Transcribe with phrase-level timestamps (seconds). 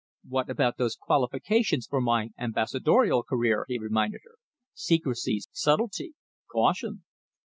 [0.27, 4.37] "What about those qualifications for my ambassadorial career?" he reminded her
[4.73, 6.15] "Secrecy, subtlety,
[6.51, 7.03] caution."